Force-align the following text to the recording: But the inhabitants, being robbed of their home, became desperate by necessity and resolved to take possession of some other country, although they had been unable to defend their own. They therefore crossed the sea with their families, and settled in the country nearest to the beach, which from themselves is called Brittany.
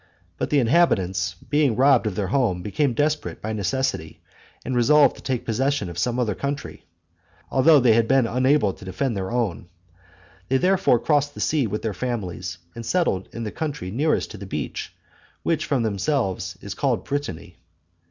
But 0.39 0.49
the 0.49 0.57
inhabitants, 0.57 1.35
being 1.47 1.75
robbed 1.75 2.07
of 2.07 2.15
their 2.15 2.29
home, 2.29 2.63
became 2.63 2.95
desperate 2.95 3.39
by 3.39 3.53
necessity 3.53 4.19
and 4.65 4.75
resolved 4.75 5.15
to 5.17 5.21
take 5.21 5.45
possession 5.45 5.89
of 5.91 5.99
some 5.99 6.17
other 6.17 6.33
country, 6.33 6.87
although 7.51 7.79
they 7.79 7.93
had 7.93 8.07
been 8.07 8.25
unable 8.25 8.73
to 8.73 8.83
defend 8.83 9.15
their 9.15 9.29
own. 9.31 9.67
They 10.49 10.57
therefore 10.57 10.97
crossed 10.97 11.35
the 11.35 11.39
sea 11.39 11.67
with 11.67 11.83
their 11.83 11.93
families, 11.93 12.57
and 12.73 12.83
settled 12.83 13.29
in 13.31 13.43
the 13.43 13.51
country 13.51 13.91
nearest 13.91 14.31
to 14.31 14.37
the 14.39 14.47
beach, 14.47 14.91
which 15.43 15.65
from 15.67 15.83
themselves 15.83 16.57
is 16.61 16.73
called 16.73 17.05
Brittany. 17.05 17.57